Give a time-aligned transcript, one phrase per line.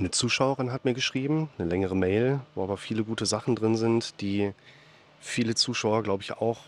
[0.00, 4.18] Eine Zuschauerin hat mir geschrieben, eine längere Mail, wo aber viele gute Sachen drin sind,
[4.22, 4.52] die
[5.20, 6.60] viele Zuschauer, glaube ich, auch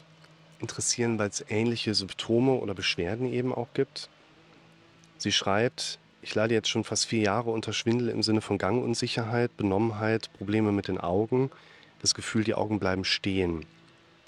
[0.60, 4.10] interessieren, weil es ähnliche Symptome oder Beschwerden eben auch gibt.
[5.16, 9.56] Sie schreibt, ich leide jetzt schon fast vier Jahre unter Schwindel im Sinne von Gangunsicherheit,
[9.56, 11.50] Benommenheit, Probleme mit den Augen,
[12.02, 13.64] das Gefühl, die Augen bleiben stehen,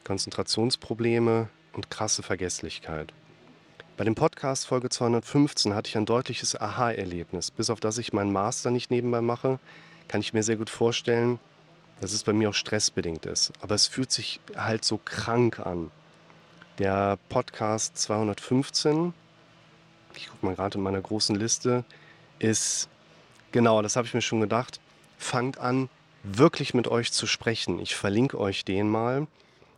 [0.05, 3.13] Konzentrationsprobleme und krasse Vergesslichkeit.
[3.97, 7.53] Bei dem Podcast Folge 215 hatte ich ein deutliches Aha-Erlebnis.
[7.53, 9.61] Bis auf das ich meinen Master nicht nebenbei mache,
[10.09, 11.39] kann ich mir sehr gut vorstellen,
[12.01, 13.53] dass es bei mir auch stressbedingt ist.
[13.61, 15.93] Aber es fühlt sich halt so krank an.
[16.79, 19.15] Der Podcast 215,
[20.17, 21.85] ich gucke mal gerade in meiner großen Liste,
[22.41, 22.89] ist,
[23.53, 24.81] genau, das habe ich mir schon gedacht,
[25.19, 25.89] fangt an,
[26.25, 27.79] wirklich mit euch zu sprechen.
[27.79, 29.29] Ich verlinke euch den mal.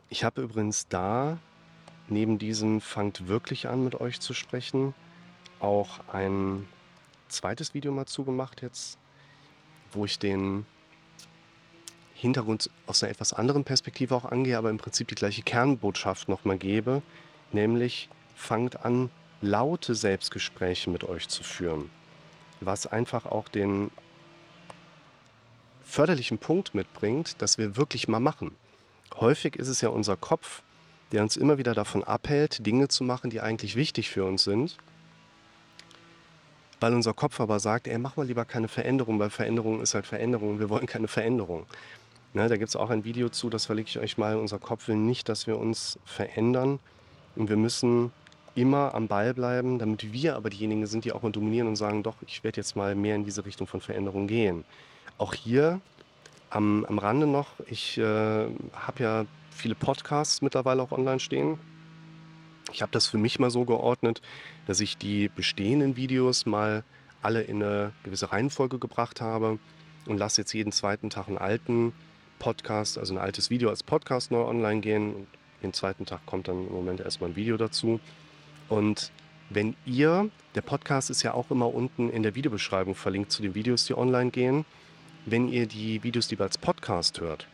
[0.09, 1.37] Ich habe übrigens da
[2.09, 4.95] neben diesem Fangt wirklich an, mit euch zu sprechen,
[5.61, 6.67] auch ein
[7.29, 8.99] zweites Video mal zugemacht jetzt,
[9.93, 10.67] wo ich den
[12.15, 16.59] Hintergrund aus einer etwas anderen Perspektive auch angehe, aber im Prinzip die gleiche Kernbotschaft nochmal
[16.59, 17.03] gebe,
[17.53, 19.11] nämlich fangt an,
[19.43, 21.91] laute Selbstgespräche mit euch zu führen,
[22.61, 23.91] was einfach auch den
[25.85, 28.57] förderlichen Punkt mitbringt, dass wir wirklich mal machen.
[29.15, 30.63] Häufig ist es ja unser Kopf,
[31.13, 34.77] der uns immer wieder davon abhält, Dinge zu machen, die eigentlich wichtig für uns sind.
[36.81, 40.07] Weil unser Kopf aber sagt, ey, mach mal lieber keine Veränderung, weil Veränderung ist halt
[40.07, 40.59] Veränderung.
[40.59, 41.67] Wir wollen keine Veränderung.
[42.35, 44.37] Ne, da gibt es auch ein Video zu, das verlinke ich euch mal.
[44.37, 46.81] Unser Kopf will nicht, dass wir uns verändern.
[47.35, 48.13] Und wir müssen
[48.55, 52.03] immer am Ball bleiben, damit wir aber diejenigen sind, die auch mal dominieren und sagen,
[52.03, 54.65] doch, ich werde jetzt mal mehr in diese Richtung von Veränderung gehen.
[55.19, 55.81] Auch hier
[56.51, 61.59] am, am Rande noch, ich äh, habe ja viele Podcasts mittlerweile auch online stehen.
[62.73, 64.21] Ich habe das für mich mal so geordnet,
[64.67, 66.85] dass ich die bestehenden Videos mal
[67.23, 69.59] alle in eine gewisse Reihenfolge gebracht habe
[70.07, 71.93] und lasse jetzt jeden zweiten Tag einen alten
[72.39, 75.15] Podcast, also ein altes Video als Podcast neu online gehen.
[75.15, 75.27] Und
[75.63, 78.01] den zweiten Tag kommt dann im Moment erstmal ein Video dazu.
[78.69, 79.11] Und
[79.49, 83.55] wenn ihr, der Podcast ist ja auch immer unten in der Videobeschreibung verlinkt zu den
[83.55, 84.65] Videos, die online gehen.
[85.29, 87.49] Wenn ihr die Videos lieber als Podcast hört,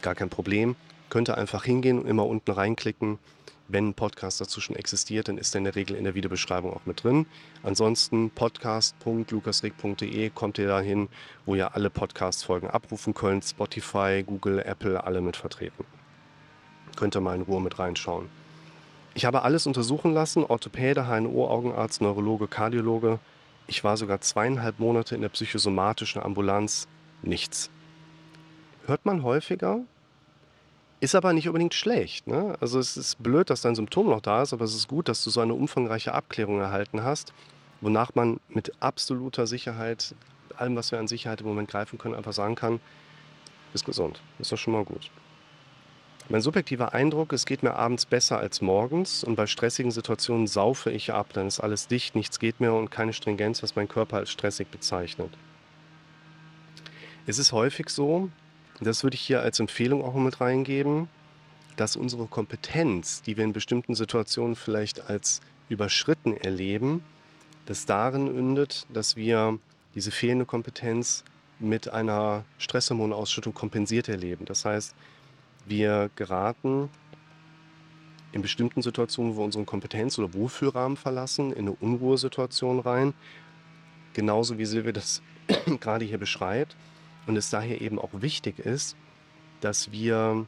[0.00, 0.76] gar kein Problem.
[1.10, 3.18] Könnt ihr einfach hingehen und immer unten reinklicken.
[3.68, 6.72] Wenn ein Podcast dazu schon existiert, dann ist er in der Regel in der Videobeschreibung
[6.72, 7.26] auch mit drin.
[7.62, 11.08] Ansonsten podcast.lukasrick.de kommt ihr dahin,
[11.44, 13.44] wo ihr alle Podcast-Folgen abrufen könnt.
[13.44, 15.84] Spotify, Google, Apple, alle mit vertreten.
[16.96, 18.30] Könnt ihr mal in Ruhe mit reinschauen.
[19.12, 23.18] Ich habe alles untersuchen lassen: Orthopäde, HNO, Augenarzt, Neurologe, Kardiologe.
[23.66, 26.88] Ich war sogar zweieinhalb Monate in der psychosomatischen Ambulanz.
[27.22, 27.70] Nichts.
[28.86, 29.80] Hört man häufiger,
[31.00, 32.26] ist aber nicht unbedingt schlecht.
[32.26, 32.56] Ne?
[32.60, 35.22] Also es ist blöd, dass dein Symptom noch da ist, aber es ist gut, dass
[35.22, 37.32] du so eine umfangreiche Abklärung erhalten hast,
[37.80, 40.14] wonach man mit absoluter Sicherheit,
[40.56, 42.80] allem, was wir an Sicherheit im Moment greifen können, einfach sagen kann,
[43.72, 44.20] bist gesund.
[44.38, 45.10] Ist doch schon mal gut.
[46.30, 50.90] Mein subjektiver Eindruck, es geht mir abends besser als morgens und bei stressigen Situationen saufe
[50.90, 54.18] ich ab, dann ist alles dicht, nichts geht mehr und keine Stringenz, was mein Körper
[54.18, 55.30] als stressig bezeichnet.
[57.28, 58.30] Es ist häufig so,
[58.80, 61.10] das würde ich hier als Empfehlung auch mit reingeben,
[61.76, 67.04] dass unsere Kompetenz, die wir in bestimmten Situationen vielleicht als überschritten erleben,
[67.66, 69.58] das darin ündet, dass wir
[69.94, 71.22] diese fehlende Kompetenz
[71.58, 74.46] mit einer Stresshormonausschüttung kompensiert erleben.
[74.46, 74.94] Das heißt,
[75.66, 76.88] wir geraten
[78.32, 83.12] in bestimmten Situationen, wo wir unseren Kompetenz- oder Wohlfühlrahmen verlassen, in eine Unruhesituation rein.
[84.14, 85.20] Genauso wie Silvia das
[85.78, 86.74] gerade hier beschreibt
[87.28, 88.96] und es daher eben auch wichtig ist,
[89.60, 90.46] dass wir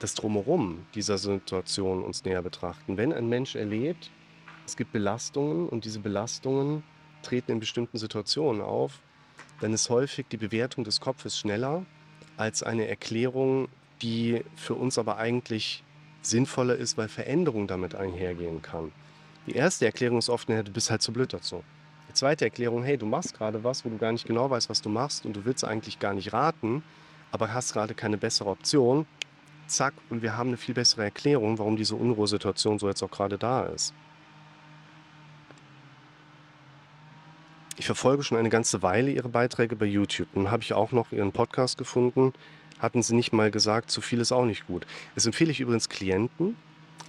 [0.00, 2.96] das Drumherum dieser Situation uns näher betrachten.
[2.96, 4.10] Wenn ein Mensch erlebt,
[4.66, 6.82] es gibt Belastungen und diese Belastungen
[7.22, 9.00] treten in bestimmten Situationen auf,
[9.60, 11.86] dann ist häufig die Bewertung des Kopfes schneller
[12.36, 13.68] als eine Erklärung,
[14.02, 15.84] die für uns aber eigentlich
[16.22, 18.92] sinnvoller ist, weil Veränderung damit einhergehen kann.
[19.46, 21.62] Die erste Erklärung ist oft, du bist halt zu blöd dazu.
[22.08, 24.82] Die zweite Erklärung, hey, du machst gerade was, wo du gar nicht genau weißt, was
[24.82, 26.82] du machst und du willst eigentlich gar nicht raten,
[27.30, 29.06] aber hast gerade keine bessere Option.
[29.66, 33.36] Zack, und wir haben eine viel bessere Erklärung, warum diese Unruhesituation so jetzt auch gerade
[33.36, 33.92] da ist.
[37.76, 40.28] Ich verfolge schon eine ganze Weile Ihre Beiträge bei YouTube.
[40.34, 42.32] Nun habe ich auch noch Ihren Podcast gefunden.
[42.80, 44.86] Hatten Sie nicht mal gesagt, zu viel ist auch nicht gut.
[45.14, 46.56] Das empfehle ich übrigens Klienten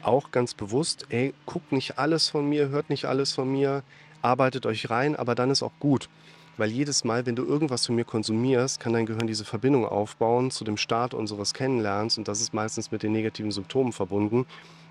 [0.04, 1.08] auch ganz bewusst.
[1.10, 3.84] Ey, guckt nicht alles von mir, hört nicht alles von mir
[4.22, 6.10] arbeitet euch rein, aber dann ist auch gut.
[6.58, 10.52] Weil jedes Mal, wenn du irgendwas von mir konsumierst, kann dein Gehirn diese Verbindung aufbauen
[10.52, 14.46] zu dem Start unseres Kennenlernens und das ist meistens mit den negativen Symptomen verbunden.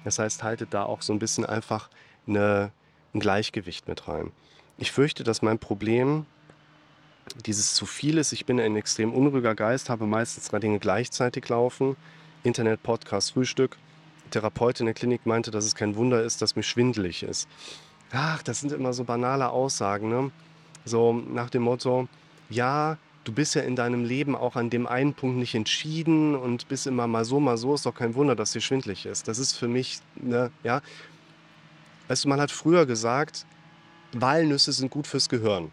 [0.04, 1.90] Das heißt, haltet da auch so ein bisschen einfach
[2.26, 2.70] eine,
[3.12, 4.30] ein Gleichgewicht mit rein.
[4.78, 6.24] Ich fürchte, dass mein Problem
[7.44, 8.32] dieses zu viel ist.
[8.32, 11.96] Ich bin ein extrem unruhiger Geist, habe meistens drei Dinge gleichzeitig laufen.
[12.44, 13.76] Internet, Podcast, Frühstück.
[14.30, 17.48] Therapeutin in der Klinik meinte, dass es kein Wunder ist, dass mir schwindelig ist.
[18.12, 20.30] Ach, das sind immer so banale Aussagen, ne?
[20.84, 22.08] So nach dem Motto,
[22.48, 26.68] ja, du bist ja in deinem Leben auch an dem einen Punkt nicht entschieden und
[26.68, 29.28] bist immer mal so, mal so, ist doch kein Wunder, dass dir schwindlig ist.
[29.28, 30.80] Das ist für mich, ne, ja.
[32.08, 33.44] Weißt du, man hat früher gesagt,
[34.12, 35.70] Walnüsse sind gut fürs Gehirn.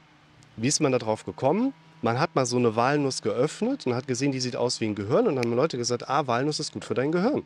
[0.57, 1.73] Wie ist man darauf gekommen?
[2.01, 4.95] Man hat mal so eine Walnuss geöffnet und hat gesehen, die sieht aus wie ein
[4.95, 7.43] Gehirn und dann haben Leute gesagt, ah, Walnuss ist gut für dein Gehirn.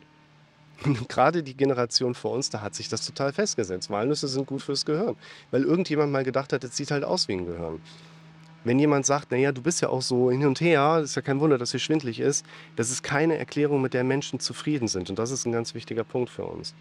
[1.08, 3.90] Gerade die Generation vor uns, da hat sich das total festgesetzt.
[3.90, 5.16] Walnüsse sind gut fürs Gehirn.
[5.50, 7.80] Weil irgendjemand mal gedacht hat, es sieht halt aus wie ein Gehirn.
[8.62, 11.40] Wenn jemand sagt, naja, du bist ja auch so hin und her, ist ja kein
[11.40, 12.44] Wunder, dass dir schwindlig ist,
[12.76, 15.08] das ist keine Erklärung, mit der Menschen zufrieden sind.
[15.08, 16.74] Und das ist ein ganz wichtiger Punkt für uns.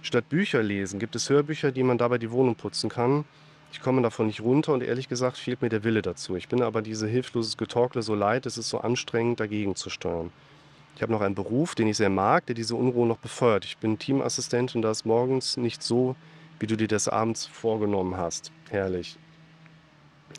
[0.00, 3.24] Statt Bücher lesen gibt es Hörbücher, die man dabei die Wohnung putzen kann.
[3.72, 6.36] Ich komme davon nicht runter und ehrlich gesagt fehlt mir der Wille dazu.
[6.36, 10.30] Ich bin aber diese hilfloses Getorkle so leid, es ist so anstrengend, dagegen zu steuern.
[10.96, 13.64] Ich habe noch einen Beruf, den ich sehr mag, der diese Unruhe noch befeuert.
[13.64, 16.14] Ich bin Teamassistent und da ist morgens nicht so,
[16.60, 18.52] wie du dir das abends vorgenommen hast.
[18.70, 19.18] Herrlich.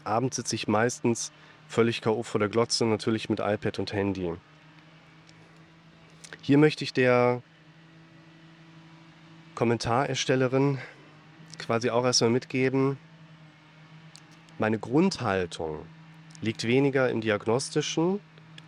[0.03, 1.31] Abends sitze ich meistens
[1.67, 2.23] völlig K.O.
[2.23, 4.33] vor der Glotze, natürlich mit iPad und Handy.
[6.41, 7.41] Hier möchte ich der
[9.55, 10.77] Kommentarerstellerin
[11.57, 12.97] quasi auch erstmal mitgeben,
[14.57, 15.79] meine Grundhaltung
[16.41, 18.19] liegt weniger im Diagnostischen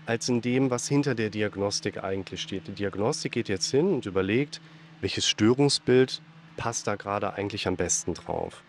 [0.08, 2.68] als in dem, was hinter der Diagnostik eigentlich steht.
[2.68, 4.62] Die Diagnostik geht jetzt hin und überlegt,
[5.02, 6.22] welches Störungsbild
[6.56, 8.64] passt da gerade eigentlich am besten drauf.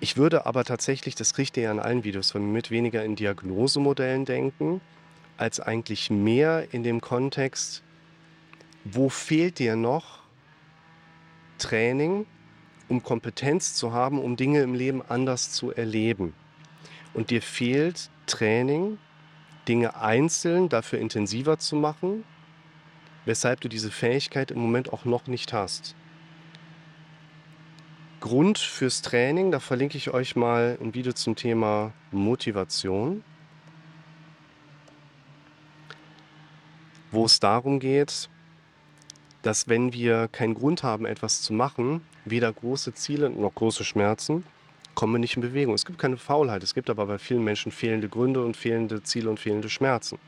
[0.00, 3.04] Ich würde aber tatsächlich, das kriegt ihr ja in allen Videos von mir mit, weniger
[3.04, 4.80] in Diagnosemodellen denken,
[5.36, 7.82] als eigentlich mehr in dem Kontext,
[8.84, 10.20] wo fehlt dir noch
[11.58, 12.26] Training,
[12.88, 16.34] um Kompetenz zu haben, um Dinge im Leben anders zu erleben.
[17.14, 18.98] Und dir fehlt Training,
[19.68, 22.24] Dinge einzeln dafür intensiver zu machen,
[23.26, 25.94] weshalb du diese Fähigkeit im Moment auch noch nicht hast.
[28.20, 33.22] Grund fürs Training, da verlinke ich euch mal ein Video zum Thema Motivation,
[37.12, 38.28] wo es darum geht,
[39.42, 44.44] dass wenn wir keinen Grund haben, etwas zu machen, weder große Ziele noch große Schmerzen,
[44.98, 45.74] kommen nicht in Bewegung.
[45.74, 49.30] Es gibt keine Faulheit, es gibt aber bei vielen Menschen fehlende Gründe und fehlende Ziele
[49.30, 50.18] und fehlende Schmerzen.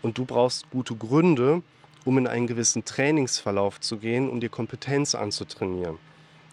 [0.00, 1.64] Und du brauchst gute Gründe,
[2.04, 5.98] um in einen gewissen Trainingsverlauf zu gehen, um dir Kompetenz anzutrainieren.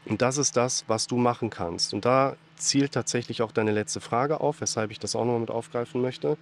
[0.06, 1.94] Und das ist das, was du machen kannst.
[1.94, 5.52] Und da zielt tatsächlich auch deine letzte Frage auf, weshalb ich das auch nochmal mit
[5.52, 6.38] aufgreifen möchte.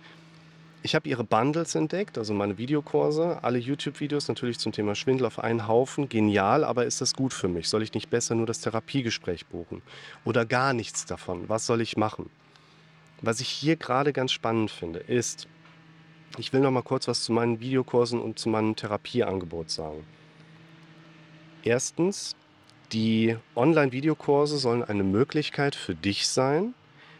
[0.85, 5.39] Ich habe ihre Bundles entdeckt, also meine Videokurse, alle YouTube-Videos natürlich zum Thema Schwindel auf
[5.39, 6.09] einen Haufen.
[6.09, 7.69] Genial, aber ist das gut für mich?
[7.69, 9.81] Soll ich nicht besser nur das Therapiegespräch buchen?
[10.25, 11.49] Oder gar nichts davon?
[11.49, 12.29] Was soll ich machen?
[13.19, 15.47] Was ich hier gerade ganz spannend finde, ist,
[16.37, 20.05] ich will noch mal kurz was zu meinen Videokursen und zu meinem Therapieangebot sagen.
[21.63, 22.35] Erstens,
[22.91, 26.75] die Online-Videokurse sollen eine Möglichkeit für dich sein,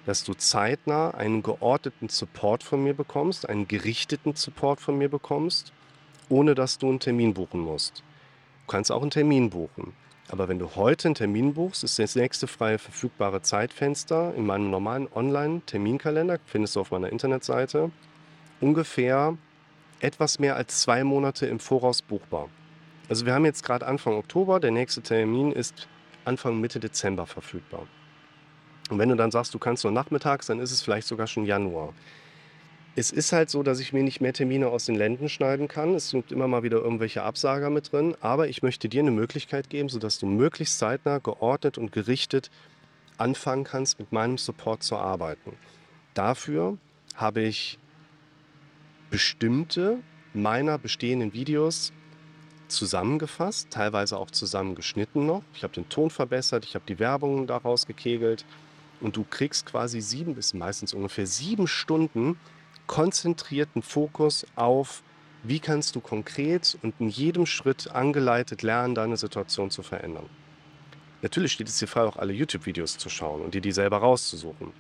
[0.06, 5.74] dass du zeitnah einen geordneten Support von mir bekommst, einen gerichteten Support von mir bekommst,
[6.30, 8.04] ohne dass du einen Termin buchen musst.
[8.66, 9.94] Du kannst auch einen Termin buchen.
[10.28, 14.72] Aber wenn du heute einen Termin buchst, ist das nächste freie verfügbare Zeitfenster in meinem
[14.72, 17.92] normalen Online-Terminkalender, findest du auf meiner Internetseite,
[18.59, 19.38] ungefähr
[20.00, 22.50] etwas mehr als zwei Monate im Voraus buchbar.
[23.07, 25.88] Also wir haben jetzt gerade Anfang Oktober, der nächste Termin ist
[26.26, 27.85] Anfang Mitte Dezember verfügbar.
[28.89, 31.45] Und wenn du dann sagst, du kannst nur nachmittags, dann ist es vielleicht sogar schon
[31.45, 31.94] Januar.
[32.97, 35.95] Es ist halt so, dass ich mir nicht mehr Termine aus den Lenden schneiden kann.
[35.95, 38.15] Es sind immer mal wieder irgendwelche Absager mit drin.
[38.21, 42.51] Aber ich möchte dir eine Möglichkeit geben, sodass du möglichst zeitnah, geordnet und gerichtet
[43.18, 45.54] anfangen kannst, mit meinem Support zu arbeiten.
[46.13, 46.77] Dafür
[47.15, 47.80] habe ich
[49.09, 49.99] bestimmte
[50.33, 51.92] meiner bestehenden Videos
[52.68, 55.44] zusammengefasst, teilweise auch zusammengeschnitten noch.
[55.54, 58.45] Ich habe den Ton verbessert, ich habe die Werbung daraus gekegelt
[59.02, 62.37] und du kriegst quasi sieben bis meistens ungefähr sieben Stunden
[62.87, 65.02] konzentrierten Fokus auf,
[65.44, 70.25] wie kannst du konkret und in jedem Schritt angeleitet lernen, deine Situation zu verändern.
[71.21, 74.71] Natürlich steht es dir frei, auch alle YouTube-Videos zu schauen und dir die selber rauszusuchen.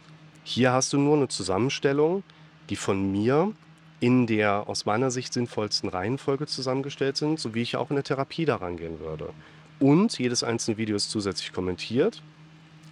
[0.43, 2.23] Hier hast du nur eine Zusammenstellung,
[2.69, 3.53] die von mir
[3.99, 8.03] in der aus meiner Sicht sinnvollsten Reihenfolge zusammengestellt sind, so wie ich auch in der
[8.03, 9.33] Therapie daran gehen würde.
[9.79, 12.21] Und jedes einzelne Video ist zusätzlich kommentiert.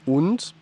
[0.06, 0.56] Und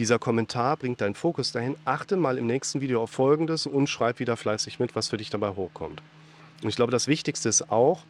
[0.00, 1.76] dieser Kommentar bringt deinen Fokus dahin.
[1.84, 5.28] Achte mal im nächsten Video auf Folgendes und schreib wieder fleißig mit, was für dich
[5.28, 6.02] dabei hochkommt.
[6.62, 8.02] Und ich glaube, das Wichtigste ist auch,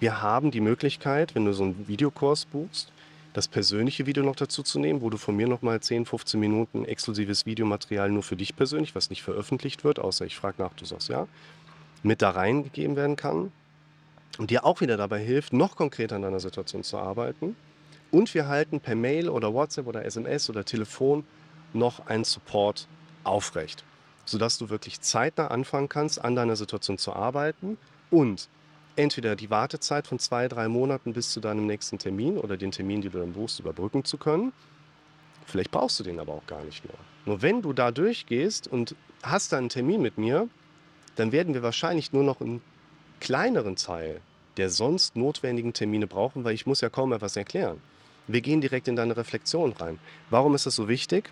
[0.00, 2.92] wir haben die Möglichkeit, wenn du so einen Videokurs buchst,
[3.32, 6.84] das persönliche Video noch dazu zu nehmen, wo du von mir nochmal 10, 15 Minuten
[6.84, 10.84] exklusives Videomaterial nur für dich persönlich, was nicht veröffentlicht wird, außer ich frage nach, du
[10.84, 11.26] sagst ja,
[12.02, 13.50] mit da reingegeben werden kann
[14.36, 17.56] und dir auch wieder dabei hilft, noch konkreter an deiner Situation zu arbeiten.
[18.16, 21.22] Und wir halten per Mail oder WhatsApp oder SMS oder Telefon
[21.74, 22.88] noch einen Support
[23.24, 23.84] aufrecht,
[24.24, 27.76] sodass du wirklich zeitnah anfangen kannst, an deiner Situation zu arbeiten
[28.10, 28.48] und
[28.96, 33.02] entweder die Wartezeit von zwei, drei Monaten bis zu deinem nächsten Termin oder den Termin,
[33.02, 34.54] den du dann buchst, überbrücken zu können.
[35.44, 36.96] Vielleicht brauchst du den aber auch gar nicht mehr.
[37.26, 40.48] Nur wenn du da durchgehst und hast dann einen Termin mit mir,
[41.16, 42.62] dann werden wir wahrscheinlich nur noch einen
[43.20, 44.22] kleineren Teil
[44.56, 47.78] der sonst notwendigen Termine brauchen, weil ich muss ja kaum etwas erklären.
[48.28, 49.98] Wir gehen direkt in deine Reflexion rein.
[50.30, 51.30] Warum ist das so wichtig?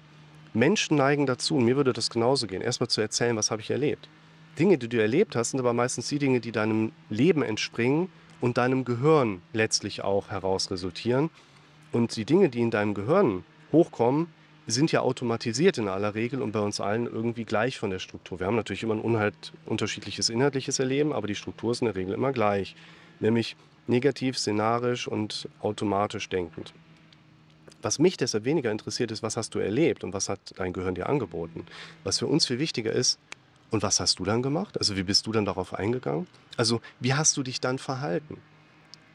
[0.52, 3.70] Menschen neigen dazu, und mir würde das genauso gehen, erstmal zu erzählen, was habe ich
[3.70, 4.08] erlebt.
[4.58, 8.08] Dinge, die du erlebt hast, sind aber meistens die Dinge, die deinem Leben entspringen
[8.40, 11.30] und deinem Gehirn letztlich auch heraus resultieren.
[11.90, 14.28] Und die Dinge, die in deinem Gehirn hochkommen,
[14.66, 18.38] sind ja automatisiert in aller Regel und bei uns allen irgendwie gleich von der Struktur.
[18.38, 19.32] Wir haben natürlich immer ein
[19.66, 22.76] unterschiedliches inhaltliches Erleben, aber die Struktur ist in der Regel immer gleich,
[23.20, 26.72] nämlich negativ, szenarisch und automatisch denkend.
[27.82, 30.94] Was mich deshalb weniger interessiert ist, was hast du erlebt und was hat dein Gehirn
[30.94, 31.66] dir angeboten.
[32.02, 33.18] Was für uns viel wichtiger ist,
[33.74, 34.78] und was hast du dann gemacht?
[34.78, 36.26] Also wie bist du dann darauf eingegangen?
[36.56, 38.38] Also wie hast du dich dann verhalten?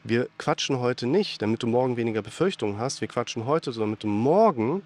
[0.04, 3.00] Wir quatschen heute nicht, damit du morgen weniger Befürchtungen hast.
[3.00, 4.82] Wir quatschen heute, damit du morgen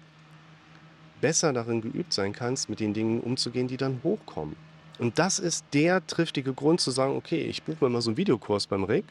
[1.19, 4.55] besser darin geübt sein kannst, mit den Dingen umzugehen, die dann hochkommen.
[4.97, 8.17] Und das ist der triftige Grund zu sagen, okay, ich buche mir mal so einen
[8.17, 9.05] Videokurs beim Rick,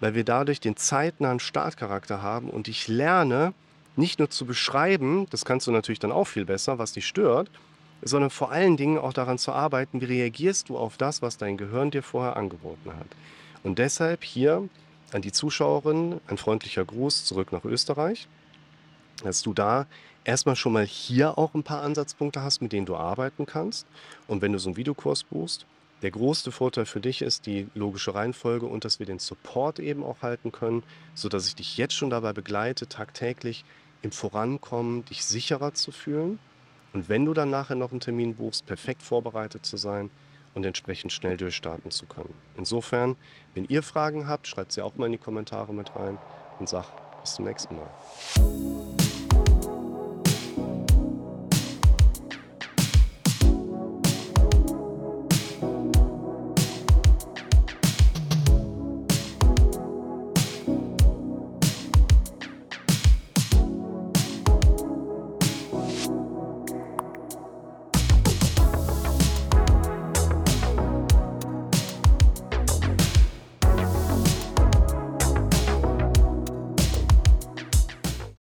[0.00, 3.52] weil wir dadurch den zeitnahen Startcharakter haben und ich lerne
[3.96, 7.50] nicht nur zu beschreiben, das kannst du natürlich dann auch viel besser, was dich stört,
[8.02, 11.56] sondern vor allen Dingen auch daran zu arbeiten, wie reagierst du auf das, was dein
[11.56, 13.08] Gehirn dir vorher angeboten hat.
[13.64, 14.68] Und deshalb hier
[15.12, 18.28] an die Zuschauerin ein freundlicher Gruß zurück nach Österreich,
[19.24, 19.86] dass du da
[20.24, 23.86] erstmal schon mal hier auch ein paar Ansatzpunkte hast, mit denen du arbeiten kannst.
[24.28, 25.66] Und wenn du so einen Videokurs buchst,
[26.02, 30.04] der größte Vorteil für dich ist die logische Reihenfolge und dass wir den Support eben
[30.04, 30.82] auch halten können,
[31.14, 33.64] sodass ich dich jetzt schon dabei begleite, tagtäglich
[34.02, 36.38] im Vorankommen dich sicherer zu fühlen
[36.92, 40.10] und wenn du dann nachher noch einen Termin buchst, perfekt vorbereitet zu sein
[40.54, 42.34] und entsprechend schnell durchstarten zu können.
[42.56, 43.16] Insofern,
[43.54, 46.18] wenn ihr Fragen habt, schreibt sie auch mal in die Kommentare mit rein
[46.58, 48.97] und sagt bis zum nächsten Mal.